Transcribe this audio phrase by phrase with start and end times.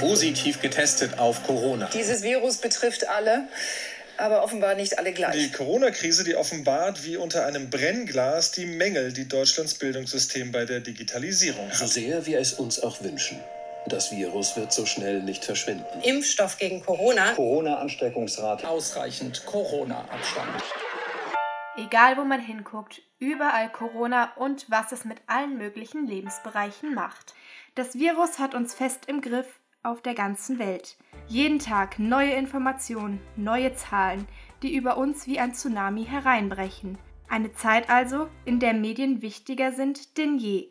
[0.00, 1.88] positiv getestet auf Corona.
[1.92, 3.48] Dieses Virus betrifft alle
[4.16, 5.36] aber offenbar nicht alle gleich.
[5.36, 10.80] Die Corona-Krise, die offenbart wie unter einem Brennglas die Mängel, die Deutschlands Bildungssystem bei der
[10.80, 11.76] Digitalisierung hat.
[11.76, 13.40] So sehr wir es uns auch wünschen.
[13.86, 16.00] Das Virus wird so schnell nicht verschwinden.
[16.02, 17.32] Impfstoff gegen Corona.
[17.32, 18.66] Corona-Ansteckungsrate.
[18.66, 20.62] Ausreichend Corona-Abstand.
[21.76, 27.34] Egal wo man hinguckt, überall Corona und was es mit allen möglichen Lebensbereichen macht.
[27.74, 29.46] Das Virus hat uns fest im Griff
[29.84, 30.96] auf der ganzen Welt.
[31.28, 34.26] Jeden Tag neue Informationen, neue Zahlen,
[34.62, 36.98] die über uns wie ein Tsunami hereinbrechen.
[37.28, 40.68] Eine Zeit also, in der Medien wichtiger sind denn je.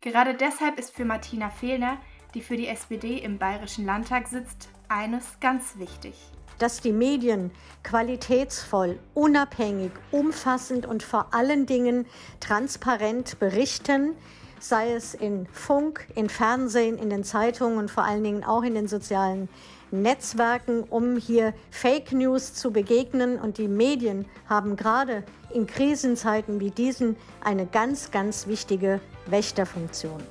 [0.00, 1.98] Gerade deshalb ist für Martina Fehlner,
[2.34, 6.14] die für die SPD im Bayerischen Landtag sitzt, eines ganz wichtig
[6.58, 7.50] dass die Medien
[7.82, 12.06] qualitätsvoll, unabhängig, umfassend und vor allen Dingen
[12.40, 14.14] transparent berichten,
[14.58, 18.74] sei es in Funk, in Fernsehen, in den Zeitungen und vor allen Dingen auch in
[18.74, 19.48] den sozialen
[19.90, 23.38] Netzwerken, um hier Fake News zu begegnen.
[23.38, 30.22] Und die Medien haben gerade in Krisenzeiten wie diesen eine ganz, ganz wichtige Wächterfunktion.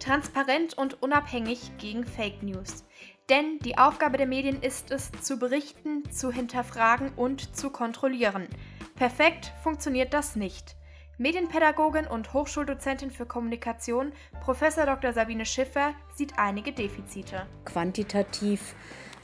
[0.00, 2.84] Transparent und unabhängig gegen Fake News.
[3.30, 8.48] Denn die Aufgabe der Medien ist es, zu berichten, zu hinterfragen und zu kontrollieren.
[8.96, 10.76] Perfekt funktioniert das nicht.
[11.18, 14.60] Medienpädagogin und Hochschuldozentin für Kommunikation, Prof.
[14.60, 15.12] Dr.
[15.12, 17.46] Sabine Schiffer, sieht einige Defizite.
[17.64, 18.74] Quantitativ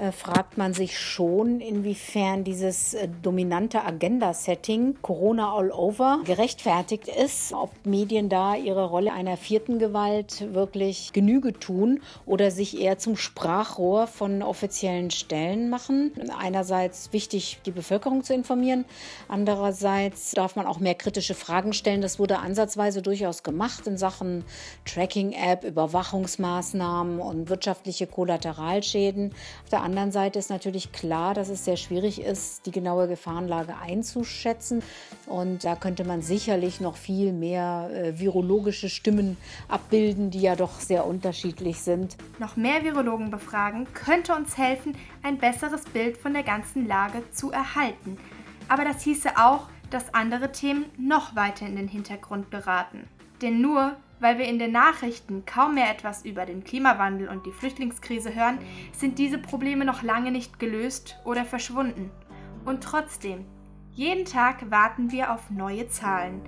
[0.00, 7.52] äh, fragt man sich schon, inwiefern dieses äh, dominante Agenda-Setting Corona all over gerechtfertigt ist,
[7.52, 13.16] ob Medien da ihre Rolle einer vierten Gewalt wirklich Genüge tun oder sich eher zum
[13.16, 16.12] Sprachrohr von offiziellen Stellen machen.
[16.38, 18.84] Einerseits wichtig, die Bevölkerung zu informieren,
[19.28, 22.00] andererseits darf man auch mehr kritische Fragen stellen.
[22.00, 24.44] Das wurde ansatzweise durchaus gemacht in Sachen
[24.86, 29.32] Tracking-App, Überwachungsmaßnahmen und wirtschaftliche Kollateralschäden.
[29.62, 33.76] Auf der anderen Seite ist natürlich klar, dass es sehr schwierig ist, die genaue Gefahrenlage
[33.76, 34.82] einzuschätzen.
[35.26, 39.36] Und da könnte man sicherlich noch viel mehr äh, virologische Stimmen
[39.68, 42.16] abbilden, die ja doch sehr unterschiedlich sind.
[42.38, 47.52] Noch mehr Virologen befragen könnte uns helfen, ein besseres Bild von der ganzen Lage zu
[47.52, 48.16] erhalten.
[48.68, 53.04] Aber das hieße auch, dass andere Themen noch weiter in den Hintergrund geraten.
[53.42, 57.52] Denn nur weil wir in den Nachrichten kaum mehr etwas über den Klimawandel und die
[57.52, 58.56] Flüchtlingskrise hören,
[58.96, 62.10] sind diese Probleme noch lange nicht gelöst oder verschwunden.
[62.64, 63.44] Und trotzdem,
[63.92, 66.40] jeden Tag warten wir auf neue Zahlen.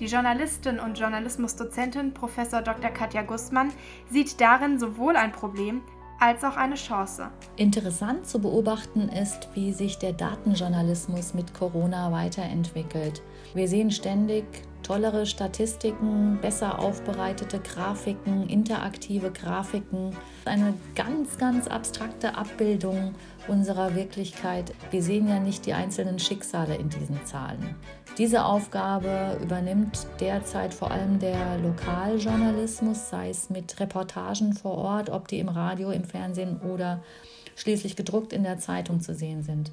[0.00, 2.36] Die Journalistin und Journalismusdozentin Prof.
[2.36, 2.90] Dr.
[2.90, 3.70] Katja Gussmann
[4.08, 5.82] sieht darin sowohl ein Problem
[6.20, 7.28] als auch eine Chance.
[7.56, 13.20] Interessant zu beobachten ist, wie sich der Datenjournalismus mit Corona weiterentwickelt.
[13.52, 14.44] Wir sehen ständig
[14.82, 23.14] tollere Statistiken, besser aufbereitete Grafiken, interaktive Grafiken, eine ganz, ganz abstrakte Abbildung
[23.48, 24.72] unserer Wirklichkeit.
[24.90, 27.76] Wir sehen ja nicht die einzelnen Schicksale in diesen Zahlen.
[28.18, 35.28] Diese Aufgabe übernimmt derzeit vor allem der Lokaljournalismus, sei es mit Reportagen vor Ort, ob
[35.28, 37.02] die im Radio, im Fernsehen oder
[37.60, 39.70] schließlich gedruckt in der Zeitung zu sehen sind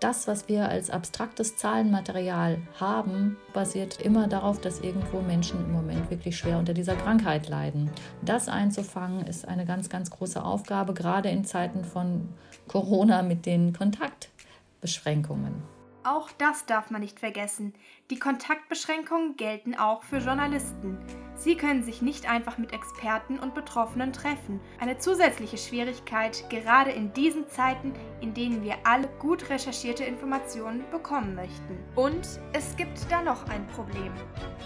[0.00, 6.10] das, was wir als abstraktes Zahlenmaterial haben, basiert immer darauf, dass irgendwo Menschen im Moment
[6.10, 7.90] wirklich schwer unter dieser Krankheit leiden.
[8.22, 12.28] Das einzufangen ist eine ganz, ganz große Aufgabe, gerade in Zeiten von
[12.68, 15.62] Corona mit den Kontaktbeschränkungen.
[16.04, 17.74] Auch das darf man nicht vergessen.
[18.10, 20.96] Die Kontaktbeschränkungen gelten auch für Journalisten.
[21.40, 24.58] Sie können sich nicht einfach mit Experten und Betroffenen treffen.
[24.80, 31.36] Eine zusätzliche Schwierigkeit, gerade in diesen Zeiten, in denen wir alle gut recherchierte Informationen bekommen
[31.36, 31.78] möchten.
[31.94, 34.10] Und es gibt da noch ein Problem.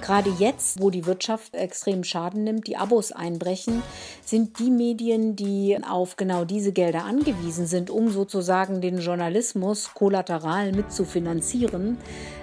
[0.00, 3.82] Gerade jetzt, wo die Wirtschaft extrem Schaden nimmt, die Abos einbrechen,
[4.24, 10.72] sind die Medien, die auf genau diese Gelder angewiesen sind, um sozusagen den Journalismus kollateral
[10.72, 11.98] mitzufinanzieren,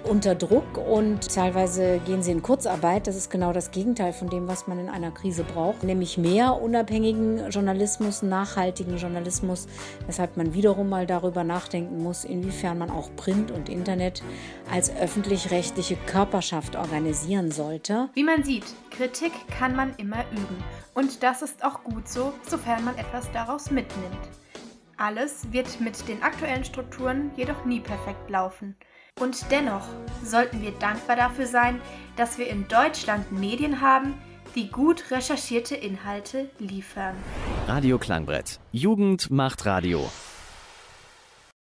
[0.08, 3.08] unter Druck und teilweise gehen sie in Kurzarbeit.
[3.08, 6.60] Das ist genau das Gegenteil von dem, was man in einer Krise braucht, nämlich mehr
[6.60, 9.66] unabhängigen Journalismus, nachhaltigen Journalismus,
[10.06, 14.22] weshalb man wiederum mal darüber nachdenken muss, inwiefern man auch Print und Internet
[14.70, 18.10] als öffentlich-rechtliche Körperschaft organisieren sollte.
[18.12, 20.62] Wie man sieht, Kritik kann man immer üben.
[20.92, 24.28] Und das ist auch gut so, sofern man etwas daraus mitnimmt.
[24.98, 28.76] Alles wird mit den aktuellen Strukturen jedoch nie perfekt laufen.
[29.20, 29.86] Und dennoch
[30.24, 31.80] sollten wir dankbar dafür sein,
[32.16, 34.14] dass wir in Deutschland Medien haben,
[34.54, 37.14] die gut recherchierte Inhalte liefern.
[37.68, 38.58] Radio Klangbrett.
[38.72, 40.10] Jugend macht Radio.